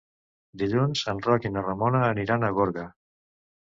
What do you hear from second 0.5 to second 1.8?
Dilluns en Roc i na